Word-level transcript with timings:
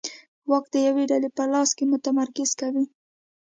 واک 0.49 0.65
د 0.73 0.75
یوې 0.87 1.03
ډلې 1.11 1.29
په 1.37 1.43
لاس 1.51 1.69
کې 1.77 1.83
متمرکز 1.91 2.49
کوي. 2.59 2.85